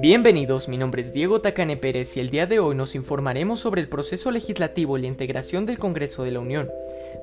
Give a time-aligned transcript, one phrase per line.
[0.00, 3.80] Bienvenidos, mi nombre es Diego Tacane Pérez y el día de hoy nos informaremos sobre
[3.80, 6.70] el proceso legislativo y la integración del Congreso de la Unión.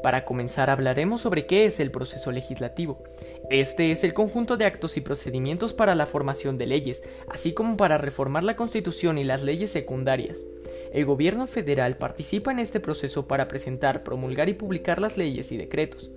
[0.02, 3.04] Para comenzar hablaremos sobre qué es el proceso legislativo.
[3.52, 7.78] Este es el conjunto de actos y procedimientos para la formación de leyes, así como
[7.78, 10.42] para reformar la Constitución y las leyes secundarias.
[10.92, 15.58] El gobierno federal participa en este proceso para presentar, promulgar y publicar las leyes y
[15.58, 16.12] decretos.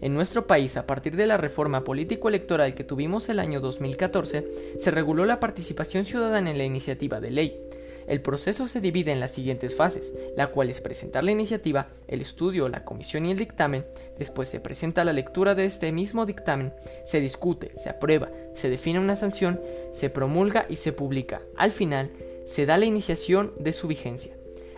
[0.00, 4.46] En nuestro país, a partir de la reforma político-electoral que tuvimos el año 2014,
[4.78, 7.60] se reguló la participación ciudadana en la iniciativa de ley.
[8.06, 12.22] El proceso se divide en las siguientes fases, la cual es presentar la iniciativa, el
[12.22, 13.84] estudio, la comisión y el dictamen,
[14.18, 16.72] después se presenta la lectura de este mismo dictamen,
[17.04, 19.60] se discute, se aprueba, se define una sanción,
[19.92, 21.42] se promulga y se publica.
[21.56, 22.10] Al final,
[22.46, 24.34] se da la iniciación de su vigencia.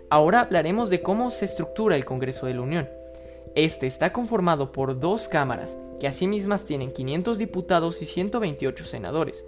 [0.09, 2.89] Ahora hablaremos de cómo se estructura el Congreso de la Unión.
[3.57, 9.45] Este está conformado por dos cámaras, que asimismas tienen 500 diputados y 128 senadores.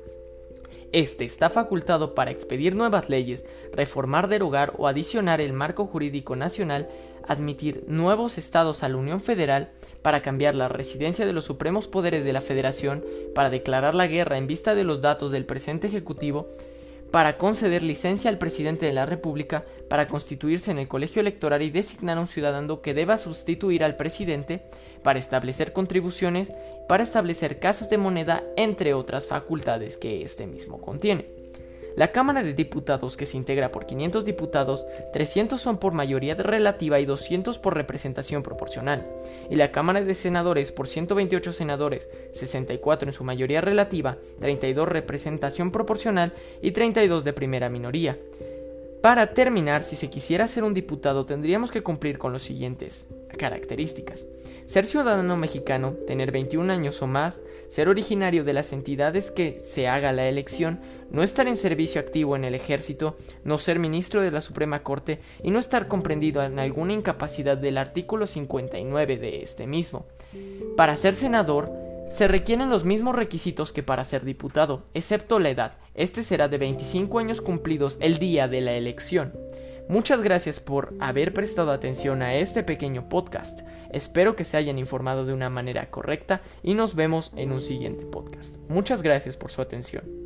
[0.93, 6.89] Este está facultado para expedir nuevas leyes, reformar, derogar o adicionar el marco jurídico nacional,
[7.27, 9.71] admitir nuevos estados a la Unión Federal,
[10.03, 13.05] para cambiar la residencia de los supremos poderes de la Federación,
[13.35, 16.49] para declarar la guerra en vista de los datos del presente Ejecutivo,
[17.13, 21.71] para conceder licencia al presidente de la República para constituirse en el colegio electoral y
[21.71, 24.63] designar a un ciudadano que deba sustituir al presidente,
[25.03, 26.53] para establecer contribuciones,
[26.89, 31.27] para establecer casas de moneda, entre otras facultades que este mismo contiene.
[31.97, 37.01] La Cámara de Diputados, que se integra por 500 diputados, 300 son por mayoría relativa
[37.01, 39.07] y 200 por representación proporcional,
[39.51, 45.71] y la Cámara de Senadores por 128 senadores, 64 en su mayoría relativa, 32 representación
[45.71, 46.33] proporcional
[46.63, 48.19] y 32 de primera minoría.
[49.03, 54.27] Para terminar, si se quisiera ser un diputado tendríamos que cumplir con los siguientes características.
[54.65, 59.89] Ser ciudadano mexicano, tener 21 años o más, ser originario de las entidades que se
[59.89, 60.81] haga la elección,
[61.11, 65.19] no estar en servicio activo en el ejército, no ser ministro de la Suprema Corte
[65.43, 70.07] y no estar comprendido en alguna incapacidad del artículo 59 de este mismo.
[70.77, 71.73] Para ser senador,
[72.13, 75.79] se requieren los mismos requisitos que para ser diputado, excepto la edad.
[75.95, 79.33] Este será de 25 años cumplidos el día de la elección.
[79.89, 83.63] Muchas gracias por haber prestado atención a este pequeño podcast.
[83.91, 88.05] Espero que se hayan informado de una manera correcta y nos vemos en un siguiente
[88.05, 88.59] podcast.
[88.69, 90.22] Muchas gracias por su atención.